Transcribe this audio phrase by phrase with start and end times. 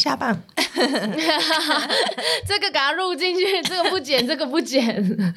[0.00, 0.34] 下班，
[2.48, 5.34] 这个给它录进去， 这个不剪，这个不剪。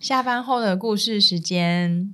[0.00, 2.12] 下班后的故事时间。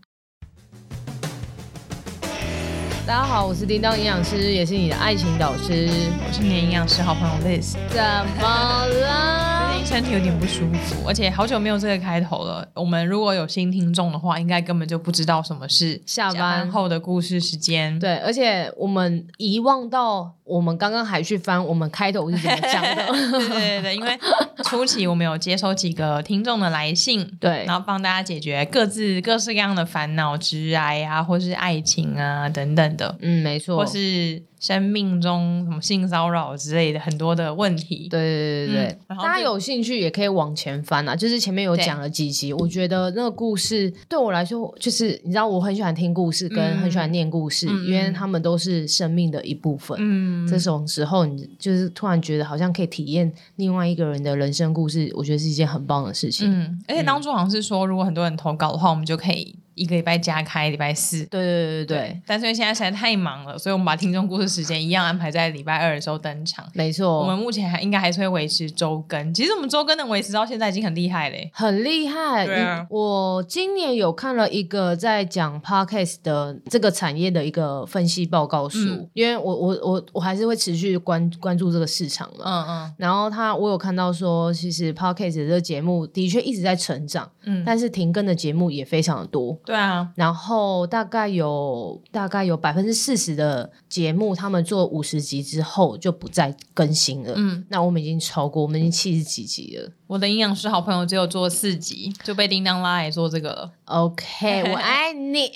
[3.07, 5.89] 大家好，我是叮当营养师，也是你的爱情导师。
[6.27, 7.73] 我是你的营养师好朋友 Liz。
[7.89, 8.03] 怎
[8.39, 9.58] 么了？
[9.89, 12.69] 身体有点不舒服，而且好久没有这个开头了。
[12.75, 17.99] 我们如果有新听众的话，应该根本就不知道什么是下班后的故事时间。
[17.99, 20.35] 对，而且我们遗忘到。
[20.49, 23.07] 我们刚刚还去翻我们开头是怎么讲的？
[23.53, 24.19] 对对对，因为
[24.65, 33.15] 初期我们有接收几个听众的来信，对，然后帮大家解决各自各式各样的烦恼、职涯啊，或是爱情啊等等的。
[33.21, 34.43] 嗯，没错，或是。
[34.61, 41.15] 生命中什么性骚扰之类的很多的问题，对对对对，嗯、大家有兴趣也可以往前翻啊。
[41.15, 49.97] 就是前面有讲了几集，我觉得那个故事对我来说，就是你知道我很喜欢听故事，跟很喜欢念故事，嗯、因为他们都是生命的一部分。
[50.01, 56.51] 嗯，这种时候你就是突然觉得好像可以体验另外一个人的人生故事，我觉得是一件很棒的事情。
[56.53, 59.55] 嗯，而且当初好像是说，如果很多人投稿的话，我们就可以。
[59.79, 62.23] 一个礼拜加开礼拜四，对对对对对。
[62.27, 66.67] 但是因为现在实在太忙了，所以我们把听众故事时间一样安排在礼拜二的时候登场。
[66.75, 69.33] 没错，我们目前还应该还是会维持周更。
[69.33, 72.45] 其实我们周更能维持到现在已经很厉害嘞，很厉害。
[72.47, 82.45] 对啊，我今年有看了一个在讲 Podcast 的这个产业的一个分析报告书，嗯、因为我我我我还是会持续关关注这个市场嘛。
[82.45, 82.95] 嗯嗯。
[82.99, 89.59] 然后他我有看到说，其实 Podcast 这个节目的确一直在成长，嗯，但是停更的节目也非常的多。
[89.69, 97.35] 对啊，然后大概有大概有百分之四十的节目，他们做五十集之后就不再更新了。
[97.37, 99.93] 嗯，那我们已经超过，我们已经七十几集了。
[100.07, 103.71] 我的营养师好朋友只有做四集，就被叮当拉来做这个了。
[103.85, 105.53] OK，我爱你。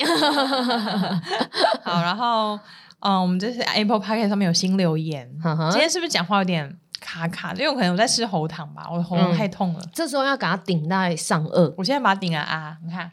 [1.83, 2.61] 好，然后
[3.01, 5.27] 嗯，我们这是 Apple Podcast 上面有新留言。
[5.71, 7.55] 今天是不是讲话有点卡卡？
[7.55, 9.81] 因为我可能我在吃喉糖吧，我的喉咙太痛了。
[9.83, 11.73] 嗯，这时候要给它顶在上颚。
[11.79, 13.11] 我现在把它顶了啊，你看。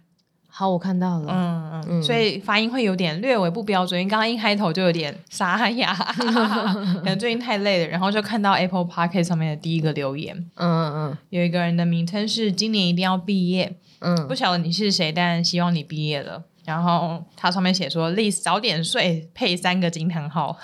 [0.59, 1.31] 好，我看到了。
[1.31, 5.93] 嗯嗯，嗯，所以发音会有点略微不标准，因为刚刚一开头就有点沙哑，
[6.99, 7.87] 可能最近太累了。
[7.87, 16.43] 然后就看到 Apple Podcast 上面的第一个留言，嗯嗯嗯，有一个人的名称是今年一定要毕业，嗯，不晓得你是谁，但希望你毕业了。
[16.65, 20.57] 然后他上面写说：“Liz 早点睡，配三个惊叹号。”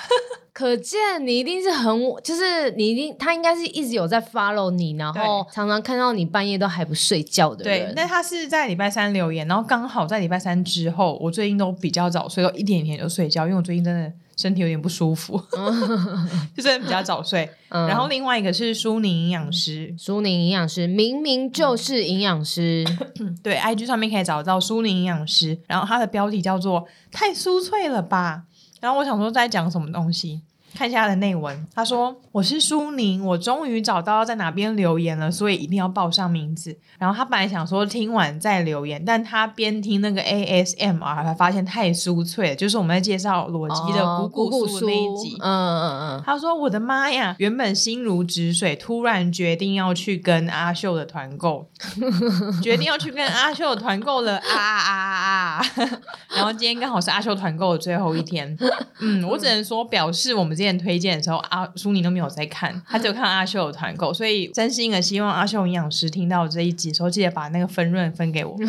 [0.55, 1.93] 可见你一定是很，
[2.23, 7.87] 就是你一定他应该是一直有在 follow 你，然后常常看到你半夜都还不睡觉的人。
[7.87, 15.37] 对，但他是在礼拜三留言，然后刚好在礼拜三之后，我最近都比较早睡，都一点一点就睡觉，因为我最近真的身体有点不舒服，
[16.55, 17.49] 就是比较早睡。
[17.67, 22.85] 嗯、然后另外一个是苏宁营养师，苏宁营养师明明就是营养师，
[23.19, 28.43] 嗯、 对，IG 上面可以找到苏宁营养师，然后他的标题叫做“太酥脆了吧”。
[28.85, 30.43] 然后我想说在讲什么东西，
[30.75, 31.67] 看一下他的内文。
[31.73, 45.37] 他说：“我是苏宁，我终于找到在哪边留言了，所以一定要报上名字。”然后他本来想说听完再留言，但他边听那个 ASMR，他发现太酥脆了，就是我们在介绍裸机的股骨酥那一集。
[45.39, 46.23] 嗯嗯嗯。
[46.25, 51.67] 他说：“我的妈呀，原本心如止水，突然决定要去跟阿秀的团购，
[52.61, 55.57] 决定要去跟阿秀的团购了啊啊啊！
[55.57, 55.65] 啊
[56.35, 58.57] 然后今天刚好是阿秀团购的最后一天。”
[58.99, 68.57] 嗯，我只能说表示我们之前推荐的时候，阿苏宁都没有在看，他只有看阿秀的团购，所以真心的希望阿秀营养师听到这一集的时候，记得把那个分润分给我。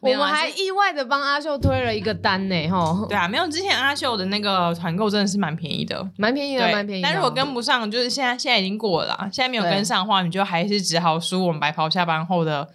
[0.00, 3.06] 我们还意外的帮阿秀推了一个单呢，哈。
[3.06, 7.06] 对啊，没有之前阿秀的那个团购真的是蛮便宜的，蛮便宜的，蛮便宜的。
[7.06, 12.66] 但如果跟不上，就是现在现在已经过了啦，现在没有跟上的话，你就还是只好输我们白袍下班后的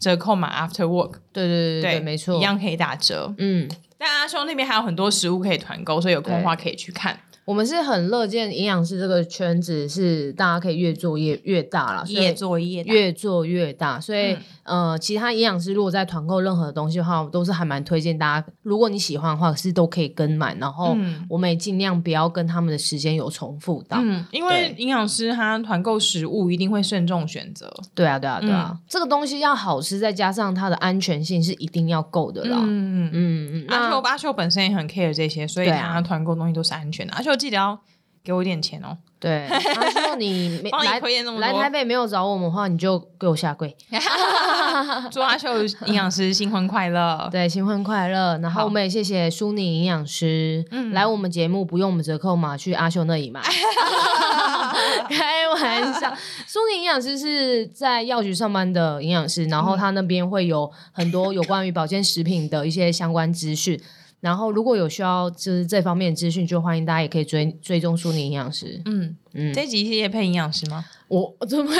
[0.00, 1.12] 折扣码 After Work。
[1.32, 3.32] 对对对对，对没错，一样可以打折。
[3.38, 3.68] 嗯。
[4.04, 7.16] 但阿兄那边还有很多食物可以团购，所以有空的话可以去看。
[7.44, 14.00] 我们是很乐见营养师这个圈子是大家可以越做越越大了，越做越大，越做越大。
[14.00, 14.32] 所以、
[14.62, 20.54] 嗯、呃，其他营养师如果在团购任何的东西的话，我都是还蛮推荐大家，如果你喜欢的话，是都可以跟买。
[20.60, 20.96] 然后
[21.28, 27.72] 我们也尽量不要跟他们的时间有重复到，嗯，因为营养师他团购食物一定会慎重选择。
[27.94, 32.58] 对啊，对啊，对啊，嗯、这个东西要好吃，再加上它的安全性是一定要够的啦。
[32.60, 33.66] 嗯嗯嗯嗯。
[33.68, 37.12] 阿秀阿秀本身也很 care 这些，所以他团购东西都是安全的。
[37.14, 37.80] 阿秀记得要。
[38.24, 38.96] 给我一点钱哦。
[39.18, 41.00] 对， 他说你没来
[41.40, 43.76] 来台北没有找我们的话，你就给我下跪。
[45.10, 47.28] 祝阿秀营养师新婚快乐。
[47.32, 48.38] 对，新婚快乐。
[48.38, 53.40] 然后我们也谢谢苏宁营养师，嗯，来我们节目不用我们折扣码，去阿秀那里买。
[55.08, 56.14] 开玩笑，
[56.46, 63.80] 苏宁营养师是在药局上班的营养师，然后他那边会有很多有关于保健食品的一些相关资讯。
[64.22, 68.80] 然后如果有需要就是这方面的资讯，就欢迎大家也可以追追踪舒宁营养师。
[68.84, 70.84] 嗯嗯，这集是业配营养师吗？
[71.08, 71.72] 我怎么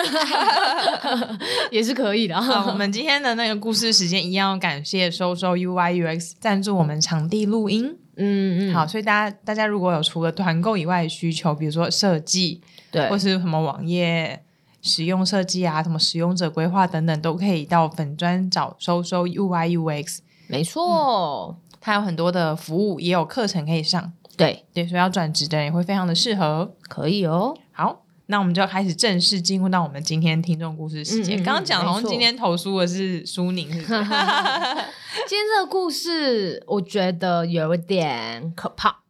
[1.71, 2.43] 也是可以的。
[2.43, 7.97] 好，我 们今天的那个故事时间一样要感谢收收 UI UX 赞助我们场地录音。
[8.17, 12.61] 嗯嗯，好，所以大家大家如果有除了团购以外的需求，比如说设计，
[12.91, 14.43] 对，或是什么网页
[14.81, 20.19] 使用设计啊，什么使用者规划等等，都可以到粉专找收收 UI UX。
[20.49, 21.56] 没错。
[21.84, 24.12] 它有很多的服务，也有课程可以上。
[24.37, 26.75] 对对，所以要转职的人也会非常的适合。
[26.88, 27.55] 可以哦。
[27.73, 31.43] 好，那我们就要开始正式进入到我们今天听众故事时间。
[31.43, 33.69] 刚刚讲好像今天投书的是苏宁？
[33.75, 39.00] 今天这个故事我觉得有点可怕。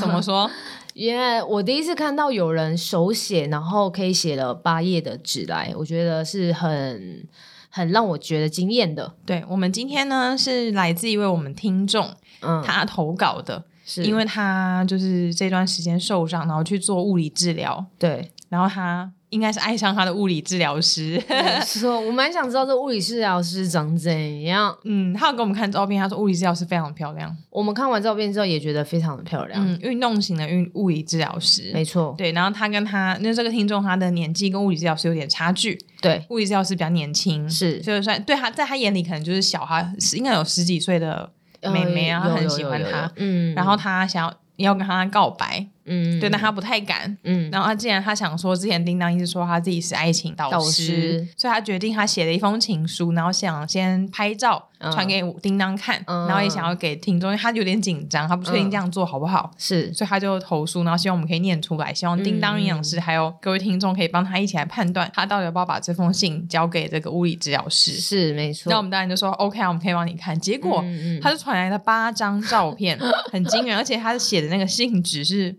[0.00, 0.50] 怎么说？
[0.94, 7.28] 因为我第一次看到有人手写，然后可以写了八页的纸来，我觉得是很。
[7.74, 12.08] 很让我觉得惊艳的，对，我们今天呢是来自一位我们听众，
[12.40, 14.04] 嗯，他投稿的，是。
[14.04, 19.10] 因为他就是这段时间受伤，然后去做物理治疗，对，然后他。
[19.34, 21.20] 应该是爱上他的物理治疗师。
[21.66, 24.72] 说，我蛮想知道这物理治疗师长怎样。
[24.84, 27.36] 嗯，他有给我们看照片，他说物理治疗师非常漂亮。
[27.50, 29.60] 我们看完照片之后也觉得非常的漂亮。
[29.60, 32.14] 嗯，运动型的运物理治疗师，没错。
[32.16, 35.76] 对，然后他跟他那这个听众，他的年纪跟物理治疗师有点差距。
[36.00, 41.28] 对，物理治疗师比较年轻，是，就是算对他在他眼里可能就是小孩，应该有十几岁的
[41.72, 43.10] 妹妹啊，很喜欢他。
[43.16, 45.66] 嗯，然后他想要要跟他告白。
[45.86, 47.16] 嗯，对，但他不太敢。
[47.24, 59.50] 嗯，然后他既然他想说，之前叮当一直说他自己是爱情导师，导师，所以他决定他写了一封情书，然后想先拍照传给叮当看，嗯，然后也想要给听众，因为他有点紧张，他不确定这样做好不好。
[59.58, 67.92] 是，所以他就投书，然后希望我们可以念出来，希望叮当营养师还有各位听众可以帮他一起来判断，他到底要不要把这封信交给这个物理治疗师。
[67.92, 68.70] 是，没错。
[68.70, 70.38] 那我们当然就说 OK，我们可以帮你看。
[70.38, 70.84] 结果
[71.20, 72.98] 他就传来了八张照片，
[73.30, 75.54] 很惊人，而且他写的那个信纸是。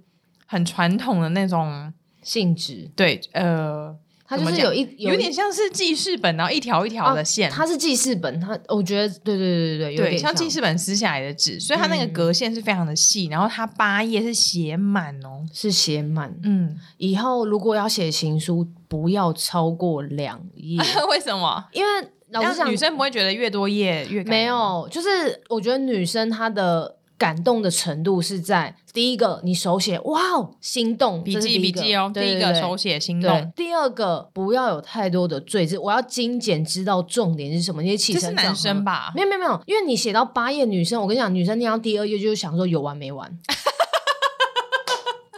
[0.46, 3.96] 很传统的那种信纸，对，呃，
[4.28, 21.64] 它就是有一有，有点像是记事本，然后一条一条的线，啊、它是记事本，它我觉得对对对对对，有点像，像记事本撕下来的纸，所以它那个格线是非常的细，嗯、然后它八页是写满哦，是写满，嗯，以后如果要写情书，不要超过两页， 为什么？
[21.72, 26.98] 因为老实讲，女生不会觉得越多页越没有，就是我觉得女生她的。
[27.18, 33.52] 感动的程度是在第一个，你手写哇哦，心动，笔记笔记哦，第一个手写心动。
[33.56, 37.82] 第二个不要有太多的赘字，我要精简，知道重点是什么。
[37.82, 39.12] 那些起承转合，这是男生吧？
[39.16, 43.40] 没有没有没有，因为你写到八页，女生我跟你讲，女生念到第二页就是想说有完没完。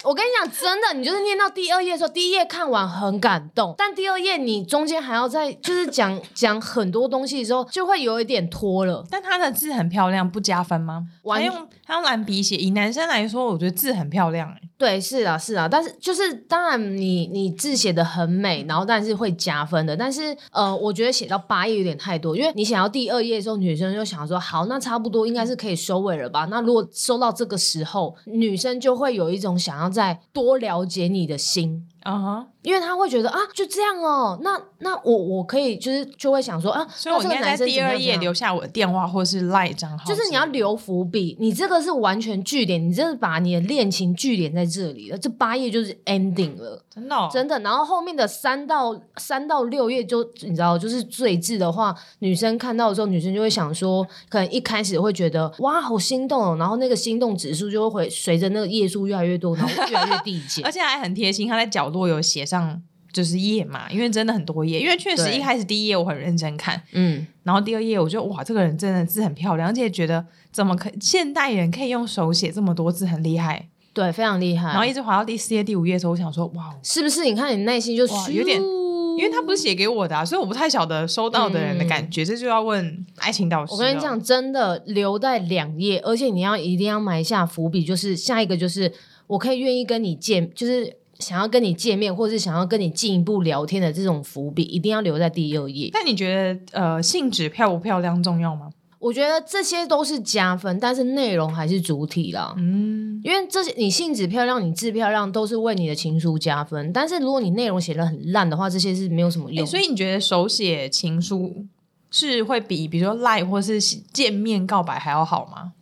[0.08, 9.06] 我跟你讲，真的，你就是念到第二页的时候，第一页看完很感动，但第二页你中间还要再就是讲讲很多东西的时候，就会有一点拖了。
[9.12, 11.06] 但他的字很漂亮，不加分吗？
[11.26, 14.62] 他用他用蓝笔写，以男生来说，我觉得字很漂亮欸。
[14.78, 19.98] 对，是啊，是啊，但是就是当然你，你你字写的很美，然后但是会加分的。
[19.98, 26.46] 但是呃，我觉得写到八页有点太多，因为你想要第二页的时候，女生就想说，好，那差不多应该是可以收尾了吧？
[26.46, 31.88] 那如果收到这个时候，女生就会有一种想要在多了解你的心。
[32.08, 32.46] 啊哈，uh.
[32.62, 61.97] 因为他会觉得啊，就这样哦，那那我我可以就是就会想说啊，所以我应该在第二页留下我的电话或是 LINE 账号，就是你要留伏笔，你这个是完全据点，你这是把你的恋情据点在这里了，这八页就是 ending 了，真的、哦、真的，然后后面的三到三到六页就你知道，就是最字的话，女生看到的时候，女生就会想说，可能一开始会觉得哇好心动哦，然后那个心动指数就会随着那个页数越来越多，然后越来越递减， 而且还很贴心，他在角落。
[61.98, 62.82] 我有写上
[63.14, 74.68] 就是页嘛，因为真的很多页，因为确实一开始第一页我很认真看，嗯，然后第二页我就哇，这个人真的字很漂亮，而且觉得怎么可现代人可以用手写这么多字，很厉害，对，非常厉害。
[74.68, 77.24] 然后一直滑到第四页、第五页的时候，我想说哇，是不是？
[77.24, 83.74] 你看你内心就有点，因为他不是写给我的啊，所以我不太晓得收到的人的感觉，嗯、这就要问爱情导师。
[83.74, 88.94] 我跟你讲，真的留在两页，而且你要一定要埋下伏笔，就是下一个就是
[89.26, 90.98] 我可以愿意跟你见，就是。
[91.20, 95.90] 想要跟你见面，或是想要跟你进一步聊天的这种伏笔，一定要留在第二页。
[95.94, 98.70] 那你觉得，呃，信纸漂不漂亮重要吗？
[99.00, 102.56] 我觉得这些都是加分，但是内容还是主体啦。
[102.58, 106.92] 嗯，因为这些你信纸漂亮，你字漂亮，都是为你的情书加分。
[106.92, 109.66] 但是如果你内容写的很烂的话，这些是没有什么用。
[109.66, 111.66] 欸，所以你觉得手写情书
[112.10, 115.74] 是会比，比如说赖或是见面告白还要好吗？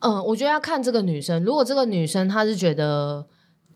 [0.00, 1.44] 嗯，我觉得要看这个女生。
[1.44, 3.26] 如果这个女生她是觉得。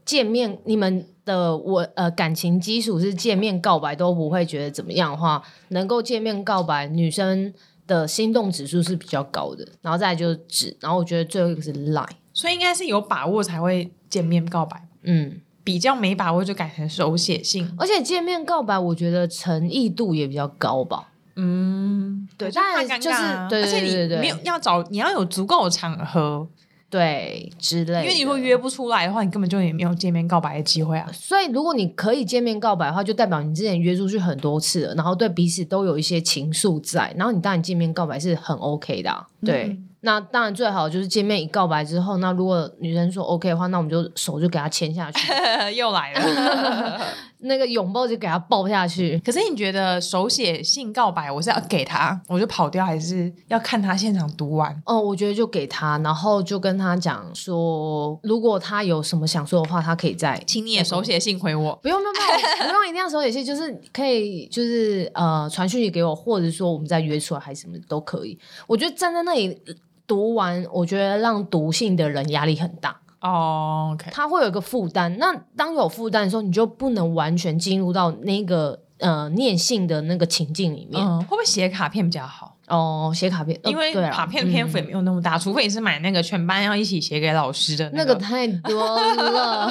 [0.05, 7.53] 见面，你们的我呃感情基础是见面告白都不会觉得怎么样的话，能够见面告白，女生
[7.87, 14.87] 的心动指数是比较高的，然后再来就是纸，然后我觉得最后一个是 line，所以应该是有把握才会见面告白。
[15.03, 21.13] 嗯，比较没把握就改成手写信，而且见面告白，我觉得诚意度也比较高吧。
[21.37, 23.19] 嗯，对，当然就是
[23.49, 26.47] 对，而且你没有要找，你要有足够的场合。
[26.95, 28.03] 对，之类。
[28.03, 31.11] 因为你如果约不出来的话，你根本就也没有见面告白的机会啊。
[31.13, 39.27] 所以，如果你可以见面告白的话，就代表你之前约出去很多次了，然后对彼此都有一些情愫在，然后你当然见面告白是很 OK 的啊。
[39.45, 39.65] 对。
[39.65, 45.33] 嗯那当然最好就是见面一告白之后，那如果女生说 OK 的话，那我们就手就给她牵下去，
[45.75, 47.01] 又来了，
[47.45, 49.19] 那个拥抱就给他抱下去。
[49.25, 54.83] 可是你觉得手写信告白，我是要给他，我就跑掉，还是要看他现场读完？
[54.85, 61.79] 哦，我觉得就给他，然后就跟他讲说，如果他有什么想说的话，他可以再，请你也手写信回我。
[61.83, 68.39] 不用不用不用，不用 一定要手写信，就是可以就是呃传讯息给我，或者说我们再约出来还是什么都可以。
[68.67, 69.61] 我觉得站在那里。
[70.07, 72.95] 读完，我觉得让读信的人压力很大
[73.25, 73.89] 哦。
[73.89, 75.17] Oh, OK，他会有一个负担。
[75.19, 81.03] 那当有负担的时候，你就不能完全进入到那个呃念性的那个情境里面。
[81.03, 82.57] 嗯，会不会写卡片比较好？
[82.69, 89.71] 哦，写卡片，因为卡片篇幅也没有那么大，嗯、除非你是买那个全班要一起写给老师的那個，那个太多了。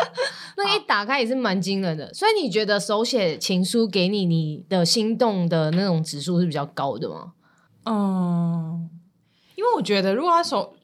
[0.56, 2.12] 那一打开也是蛮惊人的。
[2.14, 7.32] 所以你觉得手写情书给你，你的心动的那种指数是比较高的吗？
[7.84, 8.88] 嗯。
[9.54, 10.74] 因为我觉得，如果他手，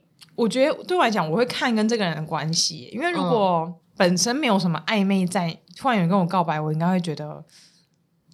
[0.42, 2.90] 我觉得对我来讲，我会看跟这个人的关系。
[2.92, 7.44] 因为如果本身没有什么暧昧在，突然有人跟我告白，我应该会觉得，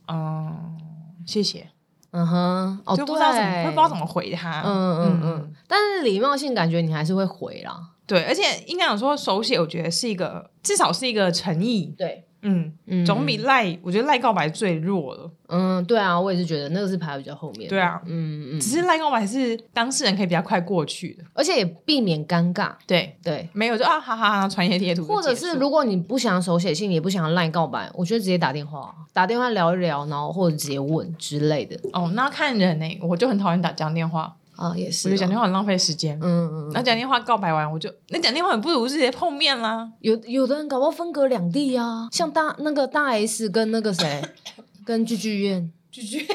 [0.07, 0.79] 嗯，
[1.27, 1.69] 谢谢，
[2.13, 5.21] 嗯哼，哦，就不知道怎么，会不知道怎么回他，嗯嗯嗯。
[5.25, 12.28] 嗯，但是礼貌性感觉你还是会回啦，对，而且应该讲说手写，我觉得是一个，至少是一个诚意，对。
[12.43, 15.31] 嗯嗯，总比赖，我觉得赖告白最弱了。
[15.49, 17.69] 嗯，对啊，我也是觉得那个是排比较后面。
[17.69, 22.73] 对啊，嗯嗯，只是赖告白是当事人可以比较快过去的，而且也避免尴尬。
[22.87, 31.79] 对对，没有就啊哈哈哈传一些贴图，或者是如果你不想手写信，也不想赖告白，我觉得直接打电话，打电话聊一聊，然后或者直接问之类的。
[31.93, 34.37] 哦，那看人呢、欸，我就很讨厌打讲电话。
[34.59, 36.19] 啊，也是，我觉得讲电话很浪费时间。
[36.21, 39.89] 嗯嗯，那讲电话告白完，我就那讲电话，不如直接碰面啦。
[40.01, 44.21] 有有的人搞不好分隔两地啊，像大那个大 S 跟那个谁，
[44.85, 46.27] 跟具俊曄，具俊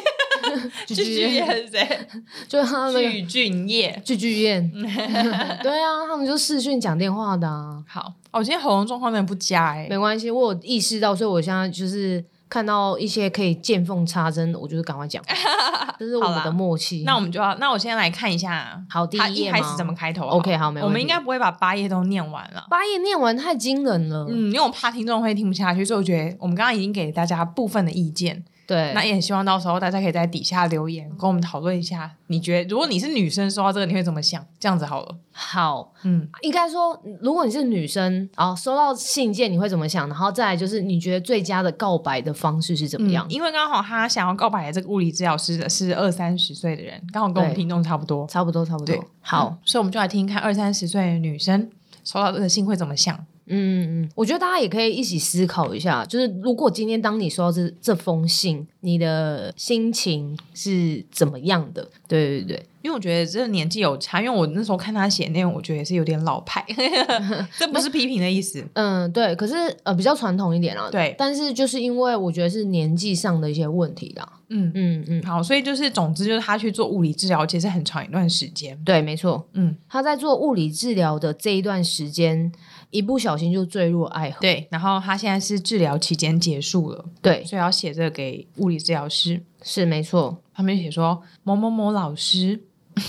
[0.87, 2.07] 具俊曄是谁？
[2.47, 5.61] 就他那个具俊曄，具俊曄。
[5.61, 7.83] 对啊，他们就视讯讲电话的啊。
[7.85, 12.23] 好，我今天喉咙状况有点不佳哎，没关系，我有意识到，所以我现在就是。
[12.53, 15.23] 看到一些可以见缝插针，我就是赶快讲，
[15.97, 17.01] 这是我们的默契。
[17.03, 20.85] 那我们就要，那我先来看一下，好，第一页开始怎么开头？OK，好，没问题。
[20.85, 24.27] 我们应该不会把八页都念完了，八页念完太惊人了。
[24.29, 28.45] 嗯，因为我怕听众会听不下去，所以我觉得我们刚刚已经给大家部分的意见。
[28.65, 34.45] 对，那也很希望到时候大家可以在底下留言，跟我们讨论一下，你觉得如果你是女生收到这个，你会怎么想？
[34.59, 35.15] 这样子好了。
[35.31, 40.07] 好，嗯，应该说，如果你是女生，啊，收到信件你会怎么想？
[40.07, 43.27] 然后再来就是，你觉得最佳的告白的方式是怎么样？
[43.27, 48.95] 嗯，因为刚好他想要告白的这个物理治疗师的是二三十岁的人，刚好跟我们听众差不多，差不多，差不多。
[49.21, 51.69] 好，嗯，所以我们就来听听看二三十岁的女生
[52.05, 53.25] 收到这个信会怎么想。
[53.47, 61.89] 嗯嗯，我觉得大家也可以一起思考一下，就是如果今天当你收到这这封信，你的心情是怎么样的？
[62.07, 66.65] 对对对，因为我觉得这个年纪有差，因为我那时候看他写内容，我觉得也是有点老派，
[67.57, 68.63] 这不是批评的意思。
[68.73, 70.89] 嗯，对，可是呃比较传统一点啦。
[70.89, 74.39] 对，但是就是因为我觉得是年纪上的一些问题啦。
[74.49, 78.77] 嗯嗯嗯，好，所以就是总之就是他去做物理治疗，其实很长一段时间。
[78.85, 79.47] 对，没错。
[79.53, 82.51] 嗯，他在做物理治疗的这一段时间。
[82.93, 84.37] 一不小心就坠入爱河。
[84.39, 87.03] 对，然后他现在是治疗期间结束了。
[87.21, 89.43] 对，所以要写这个给物理治疗师。
[89.63, 92.59] 是没错，旁边写说某某某老师，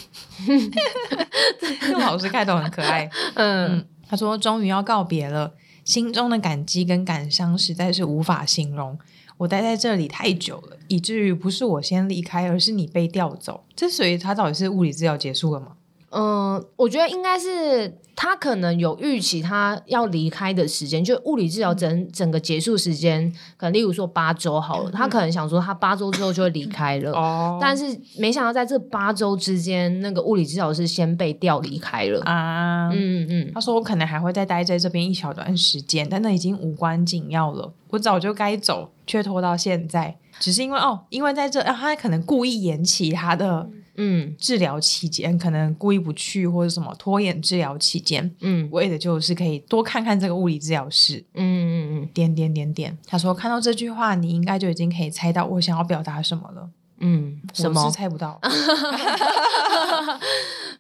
[1.61, 3.11] 这个老师开头很可爱。
[3.35, 5.53] 嗯，嗯，他说终于要告别了，
[5.85, 8.99] 心中的感激跟感伤实在是无法形容。
[9.37, 13.65] 我待在这里太久了，以至于不是我先离开，而是你被调走。
[13.75, 15.73] 这所以他到底是物理治疗结束了吗？
[16.15, 17.99] 嗯，我觉得应该是。
[18.17, 27.85] 他可能有预期，他要离开的时间，就物理治疗整整个结束时间，可能例如说八周好了，他可能想说他八周之后就会离开了，哦，但是
[28.17, 43.69] 没想到在这八周之间，那个物理治疗师先被调离开了啊，嗯嗯，他说我可能还会再待在这边一小段时间，但那已经无关紧要了，我早就该走，却拖到现在，只是因为哦，因为在这，啊，他可能故意延期他的。
[43.73, 43.83] 嗯，
[44.39, 52.97] 治疗期间可能故意不去或者什么拖延治疗期间，嗯，为的就是可以多看看这个物理治疗师，嗯嗯嗯，点点点点。
[53.07, 56.69] 他说看到这句话，你应该就已经可以猜到我想要表达什么了。
[56.99, 57.83] 嗯，什么？
[57.83, 58.41] 我是猜不到。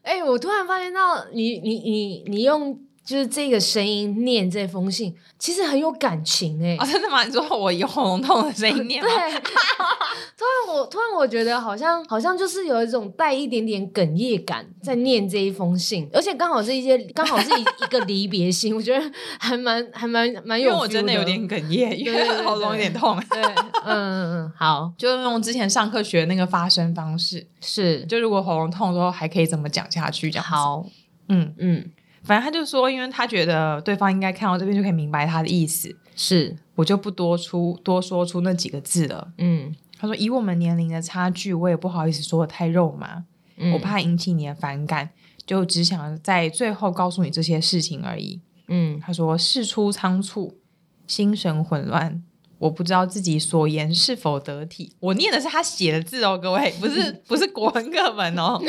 [0.03, 2.79] 哎、欸，我突然发现到你，你，你，你用。
[3.05, 6.79] 就是这个声音念这封信，其实很有感情哎、欸！
[6.79, 7.23] 哦，真的吗？
[7.23, 9.09] 你说我有喉咙痛的声音念吗？
[9.09, 9.41] 对，
[10.37, 20.71] 突然我突然我觉得好像好像就是有一种带一点点哽咽感在念这一封信，而且刚好是一些刚好是一一个离别信， 我觉得还蛮还蛮蛮有。
[20.71, 23.23] 因为我真的有点哽咽，因为喉咙有点痛。
[23.29, 23.43] 对，
[23.85, 30.51] 嗯嗯嗯，好，就用之前上课学的那个发声方式，是，就如果喉咙痛的时候还可以怎么讲下去这样子。
[30.51, 30.87] 好，
[31.29, 31.91] 嗯嗯。
[32.25, 39.33] 反正他就说，因为他觉得对方应该看到这边就可以明白他的意思，是我就不多出多说出那几个字了。
[39.39, 43.25] 嗯，他说以我们年龄的差距，我也不好意思说的太肉麻，
[43.57, 45.11] 嗯，我怕引起你的反感，
[45.47, 48.41] 就只想在最后告诉你这些事情而已。
[48.69, 50.59] 嗯，他说事出仓促，
[51.07, 52.23] 心神混乱，
[52.59, 54.95] 我不知道自己所言是否得体。
[55.01, 58.59] 我念的是他写的字哦，各位不是 不是国文课本哦。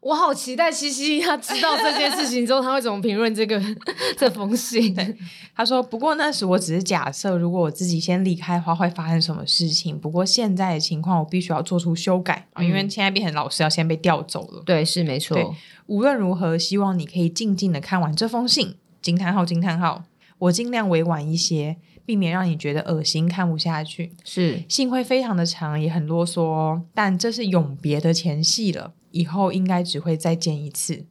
[0.00, 3.62] 我好期待西西他知道这件事情之后，他会怎么评论这个
[4.16, 4.96] 这封信？
[5.54, 9.98] 他说：“不过那时我只是假设，如果我自己先离开的话，会发生什么事情。
[9.98, 14.62] 不过现在的情况，我必须要做出修改因为现在变成老师要先被调走了。
[14.64, 15.54] 对，是没错。
[15.86, 18.76] 无论如何，希望你可以静静的看完这封信。
[19.02, 19.44] 惊叹号！
[19.44, 20.04] 惊叹号！
[20.38, 21.76] 我尽量委婉一些，
[22.10, 24.12] 避免让你觉得恶心，看不下去。
[24.24, 31.06] 是信会非常的长，也很啰嗦，但这是永别的前戏了。”以后应该只会再见一次，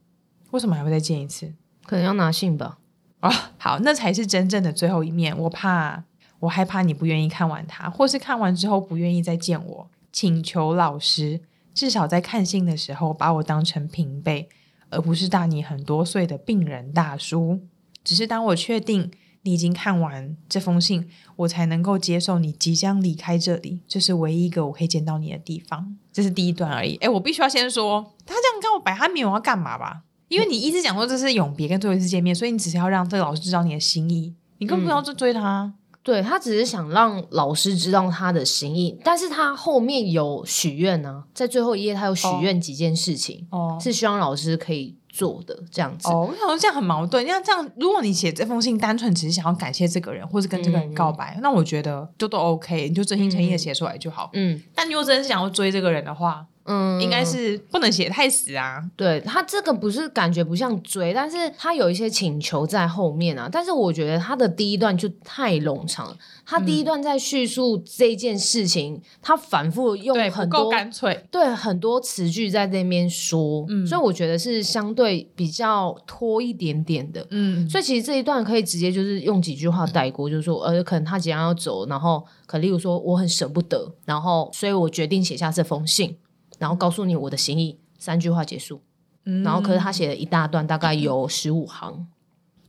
[0.51, 1.53] 为什么还会再见一次？
[1.85, 2.79] 可能要拿信吧。
[3.21, 5.37] 哦，好，那才是真正的最后一面。
[5.37, 6.03] 我怕，
[6.41, 9.89] 我害怕你不愿意看完它，或是看完之后不愿意再见我。
[10.11, 11.39] 请求老师，
[11.73, 14.49] 至少在看信的时候把我当成平辈，
[14.89, 17.61] 而不是大你很多岁的病人大叔。
[18.03, 19.09] 只是当我确定。
[19.43, 23.79] 你已经看完这封信，我才能够接受你即将离开这里。
[23.87, 25.95] 这是唯一一个我可以见到你的地方。
[26.11, 26.95] 这是第一段而已。
[26.97, 30.01] 诶，我必须要先说，他这样跟我摆，他没有要干嘛吧？
[30.27, 34.35] 因为你一直讲说这是永别跟最后一次见面，所以你只是要让这个老师知道你的心意。
[34.57, 35.63] 你根本不要去追他。
[35.63, 44.98] 嗯，对，他只是想让老师知道他的心意，但是他后面有许愿呢，在最后一页他有许愿几件事情，哦，是希望老师可以。
[45.09, 47.25] 做的这样子哦，我想说这样很矛盾。
[47.25, 54.29] 那这样，如果你写这封信单纯只是想要感谢这个人，或是跟这个人告白，嗯、那我觉得就都 OK，你就真心诚意的写出来就好。
[54.33, 56.45] 嗯，但如果真的是想要追这个人的话。
[56.69, 58.79] 嗯，应该是不能写太死啊。
[58.95, 63.49] 对，他这个不是感觉不像追，但是他有一些请求在后面啊。
[63.51, 77.67] 但是我觉得他的第一段就太冗长，他第一段在叙述这件事情，嗯、他反复用很多干脆，对很多词句在那边说，嗯，所以我觉得是相对比较拖一点点的，嗯。
[77.67, 86.17] 所以其实这一段可以直接就是用几句话带过，嗯、就是说，呃，可能他即将要走，然后可例如说我很舍不得，然后所以我决定写下这封信。
[86.59, 88.81] 然后告诉你我的心意，三句话结束。
[89.25, 92.07] 嗯，然后可是他写了一大段，大概有十五行。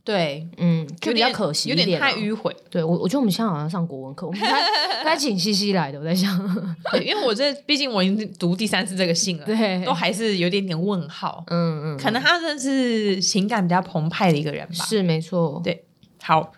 [0.03, 2.55] 对，嗯，就比较可惜，有点太迂回。
[2.71, 4.49] 对我，我觉得我们现在好像上国文课，我们该
[5.05, 5.99] 该请西西来的。
[5.99, 6.35] 我在想，
[6.91, 11.43] 对，因为我这毕竟我已经读第三次这个信了，对，都还是有点点问号。
[11.47, 14.73] 嗯嗯，可能他真的是情感比较澎湃的一个人吧。
[14.85, 15.61] 是没错。
[15.63, 15.85] 对，
[16.23, 16.51] 好，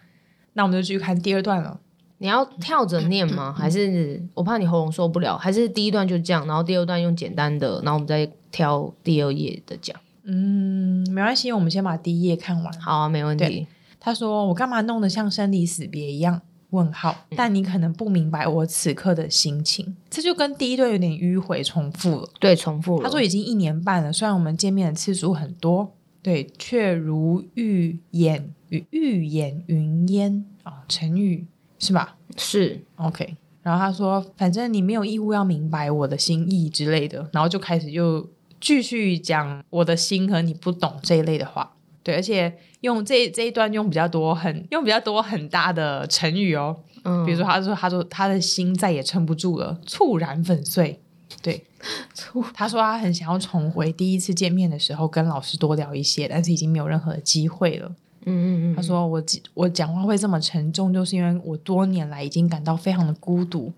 [0.53, 1.81] 那我们就继续看第二段了。
[2.23, 3.51] 你要跳着念吗？
[3.51, 5.37] 还是我怕你喉咙受不了？
[5.37, 9.93] 还是第一段就这样，然后第二段用简单的，然后我们再挑第二页的讲。
[10.23, 12.73] 嗯，没关系，我们先把第一页看完。
[12.79, 13.67] 好啊，没问题。
[13.99, 16.39] 他说：“我干嘛弄得像生离死别一样？”
[16.71, 17.13] 问号。
[17.35, 22.29] 但你可能不明白我此刻的心情，这就跟第一段有点迂回重复了。
[22.39, 23.03] 对，重复了。
[23.03, 31.47] 他说已经一年半了，虽然我们见面的次数很多，对，却如遇眼与欲眼云烟啊，成语。
[31.83, 32.15] 是吧？
[32.37, 33.35] 是 OK。
[33.61, 41.73] 然后他说：“反正你没有义务要明白我的心意之类的。”然后就开始又继续讲我的心和你不懂这一类的话。
[42.03, 46.75] 对，而且用这这一段用比较多很用比较多很大的成语哦。
[47.05, 50.99] 嗯，比如说他说他说他的心再也撑不住了，猝然粉碎。
[51.41, 51.63] 对，
[52.53, 57.89] 他说他很想要重回第一次见面的时候跟老师多聊一些，但是已经没有任何的机会了。
[58.25, 63.71] 嗯嗯嗯，他说我我讲话会这么沉重，就是因为我多年来已经感到非常的孤独，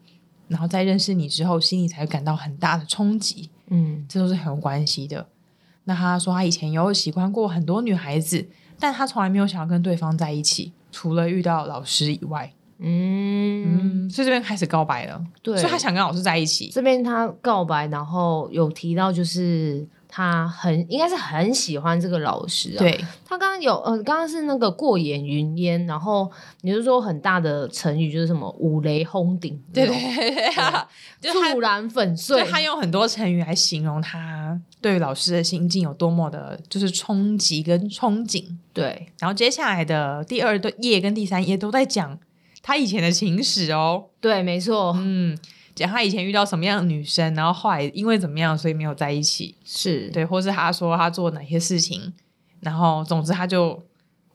[0.47, 3.49] 然后在认识你之后，心里才会感到很大的冲击。
[3.67, 5.25] 嗯，这都是很有关系的。
[5.85, 8.47] 那他说他以前有喜欢过很多女孩子，
[8.79, 12.51] 但他从来没有想要跟对方在一起，除了遇到老师以外。
[12.77, 15.23] 嗯嗯，所以这边开始告白了。
[15.41, 16.69] 对，所以他想跟老师在一起。
[16.73, 19.87] 这边他告白，然后有提到就是。
[20.17, 22.79] 他很应该是很喜欢这个老师啊。
[22.79, 29.93] 对，他刚刚有呃，刚刚是那个过眼云烟，然后你就说很大的成语就是什么五雷轰顶，对对
[31.19, 32.41] 对，突 然粉碎。
[32.45, 38.41] 他用很多成语来形容他对老师的心境有多么的，就是冲击跟憧憬。
[38.71, 42.17] 对，然后接下来的第二页跟第三页都在讲
[42.63, 44.05] 他以前的情史哦。
[44.21, 45.37] 对，没错，嗯。
[45.75, 52.13] 讲他以前遇到什么样的女生，然后后来因为怎么样，所以没有在一起，是对，或是他说他做哪些事情，
[52.61, 53.83] 然后总之他就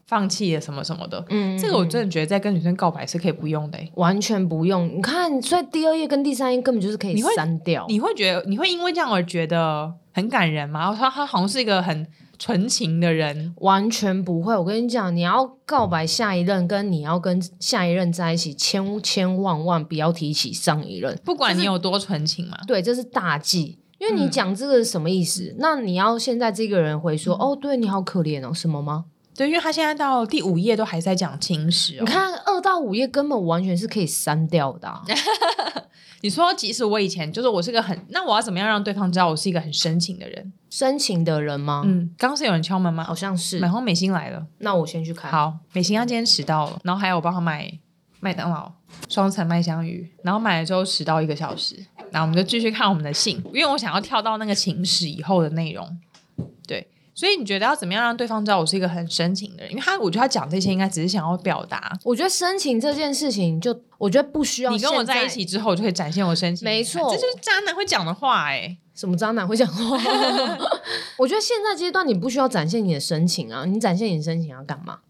[0.06, 1.24] 放弃了什么什么的。
[1.30, 4.86] 嗯，这个我真的觉得在跟女生告白是可以不用的，完全不用。
[4.96, 7.86] 你看，所以第二页跟第三页根本就是可以删掉。
[7.88, 10.94] 你会，你会觉得你会因为这样而觉得很感人吗？
[10.94, 12.06] 他他好像是一个很。
[12.40, 14.56] 纯情的人完全不会。
[14.56, 21.16] 我跟你讲，你要告白下一任，跟你要跟下一任在一起，千千万万不要提起上一任。
[21.22, 23.78] 不管你有多纯情嘛，对，这是大忌。
[23.98, 25.50] 因为你讲这个是什么意思？
[25.50, 29.04] 嗯、那你要现在这个人回说：“嗯、哦，对你好可怜哦，什么吗？”
[29.40, 32.00] 对，因为他现在到第五页都还在讲情史、哦。
[32.00, 35.02] 你看二到五页根本完全是可以删掉的、啊。
[36.20, 40.52] 你说，即使我以前就是我是个很，那我要怎么样让对方知道我是一个很深情的人？
[40.68, 41.82] 深情的人吗？
[41.86, 43.02] 嗯，刚刚是有人敲门吗？
[43.02, 43.58] 好像是。
[43.60, 45.32] 然后美心来了，那我先去看。
[45.32, 47.72] 好，美心她今天迟到了，然后还有我帮她买
[48.20, 48.70] 麦当劳
[49.08, 51.76] 双层麦香鱼，然后买了之后迟到一个小时，
[52.10, 55.98] 然后我们就继续看我们的信，因为我想要跳到那个情史以后的内容。
[57.20, 59.72] 所以你觉得要怎么样让对方知道我是一个很深情的人？
[59.72, 61.92] 因为他，我觉得他讲这些应该只是想要表达。
[62.02, 64.70] 我觉得深情这件事情，就我觉得不需要。
[64.70, 66.64] 你跟我在一起之后，就会展现我深情。
[66.64, 68.78] 没错，这就是渣男会讲的话哎、欸。
[68.94, 69.98] 什么渣男会讲话？
[71.18, 75.00] 我觉得现在阶段你不需要展现你的深情啊，你展现你的深情要干嘛？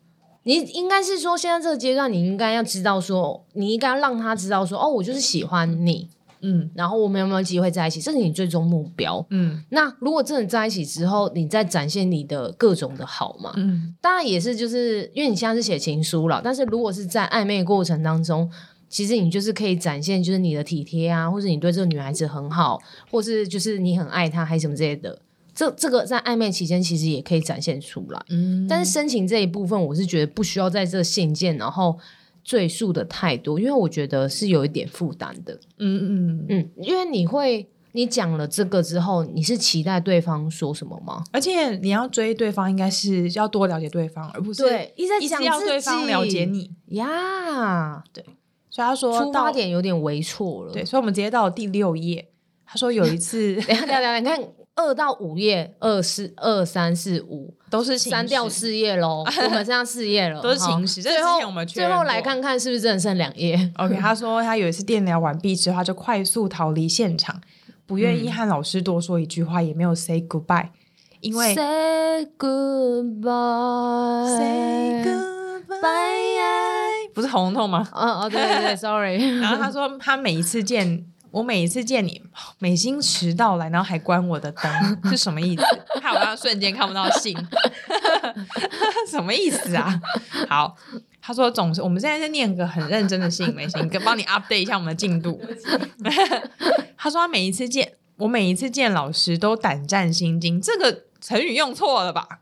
[0.42, 6.08] 你应该是说，现在这个阶段，你应该要知道说，你应该要让他知道说，哦，我就是喜欢你。
[6.42, 8.00] 嗯，然后我们有没有机会在一起？
[8.00, 9.24] 这是你最终目标。
[9.30, 13.52] 嗯，那如果真的在一起之后，你再展现你的各种的好嘛？
[13.56, 16.40] 嗯，当然也是，就是因为你现在是写情书了。
[16.42, 18.50] 但是如果是在暧昧过程当中，
[18.88, 25.20] 其实你就是可以展现，就是你的体贴啊，或者你对这个女孩子很好，或是就是你很爱她，还是什么之类的。
[25.54, 28.24] 这这个在暧昧期间其实也可以展现出来。
[28.30, 31.98] 嗯，但是深情这一部分，我是觉得不需要在这信件，然后。
[32.42, 35.58] 赘述的太多，因为我觉得是有一点负担的。
[35.78, 41.22] 嗯嗯嗯，因为你会，你讲了这个之后，你是期待对方说什么吗？
[41.32, 48.02] 而且你要追对方，应该是要多了解对方，而不是对一直在讲要对方了解你呀。
[48.12, 48.24] 对，
[48.70, 50.72] 所以他说出发点有点微错了。
[50.72, 52.28] 对，所以我们直接到第六页。
[52.64, 54.40] 他说有一次， 等下等下，你看。
[54.80, 61.02] 二到五页，二四二三四五都是删掉四页喽， 我们剩下四页了，都是情史。
[61.02, 63.56] 最后我们最后来看看是不是真的剩两页。
[63.78, 67.38] OK，他说他有一次电疗完毕之后，他就快速逃离现场，
[67.86, 70.68] 不愿意和老师多说一句话，也没有 say goodbye，
[71.20, 77.86] 因为 say goodbye，say goodbye，不是红痛吗？
[77.92, 79.18] 哦哦，对对对，sorry。
[79.40, 81.04] 然后他说他每一次见。
[81.30, 82.20] 我每一次见你，
[82.58, 85.62] 美心迟到来，然后还关我的灯， 是什么意思？
[86.00, 87.36] 害我刚刚瞬间看不到信，
[89.08, 90.00] 什么意思啊？
[90.48, 90.76] 好，
[91.22, 95.40] 他说总是我们现在在念个很认真的信，美心，跟帮你 update 一下我们的进度。
[96.98, 102.39] 他说他每一次见我，每一次见老师都胆战心惊，这个成语用错了吧？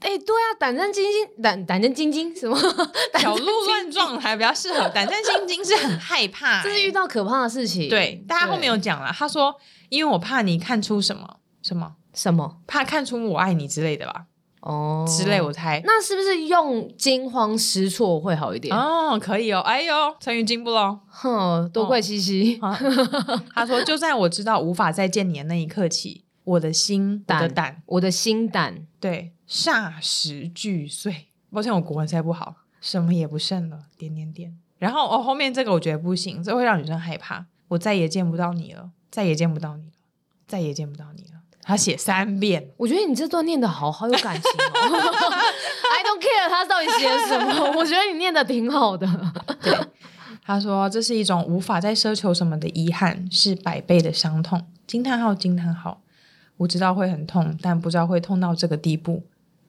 [0.00, 2.58] 哎，对啊，胆战心惊，胆胆战心惊什么？
[3.18, 4.88] 小鹿乱撞还比较适合。
[4.88, 7.88] 胆战心惊是很 害怕，这是遇到可怕的事情。
[7.88, 9.54] 对，大家后面有讲了，他说，
[9.88, 14.24] 因为我怕你看出什么什么什么，怕看出我爱你之类的吧？
[14.62, 15.80] 哦，之类我猜。
[15.84, 18.74] 那是不是用惊慌失措会好一点？
[18.76, 19.60] 哦，可以哦。
[19.60, 20.98] 哎呦，成语进步喽。
[21.08, 22.58] 哼，多亏西西。
[23.54, 29.32] 他说，就在我知道无法再见你的那一刻起，我的心，我的胆，我的心胆，对。
[29.50, 33.80] 霎时俱碎，抱歉，我国文实在不好，什么也不剩了。
[33.98, 37.44] 点点点，然后哦，后面这个我觉得不行，这会让女生害怕。
[37.66, 39.90] 我再也见不到你了，再也见不到你了，
[40.46, 41.40] 再也见不到你了。
[41.62, 44.80] 他写三遍，我觉得你这段念得好好有感情哦。
[45.90, 49.06] I don't care 他到底写什么， 我觉得你念的挺好的。
[49.60, 49.76] 对，
[50.44, 54.64] 他说这是一种无法再奢求什么的遗憾，是百倍的伤痛。
[54.86, 56.00] 惊叹号，惊叹号！
[56.56, 59.22] 我知道会很痛，但不知道会痛到这个地步。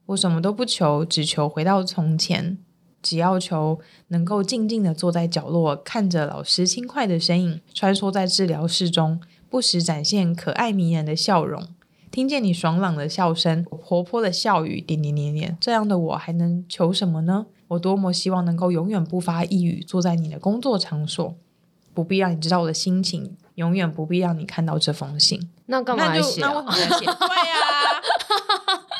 [0.07, 2.57] 我什么都不求，只求回到从前，
[3.01, 11.67] 只要求能够静静的坐在角落，看着老师轻快的身影穿梭在治疗室中，不时展现可爱迷人的笑容，
[12.09, 15.57] 听见你爽朗的笑声，活泼的笑语，点点点点。
[15.61, 17.45] 这样的我还能求什么呢？
[17.69, 21.35] 我多么希望能够永远不发一语，坐在你的工作场所，
[21.93, 25.49] 不必让你知道我的心情，永远不必让你看到这封信。
[25.67, 26.51] 那干嘛来写、啊？
[26.51, 27.05] 那为什么写？
[27.05, 27.55] 对呀，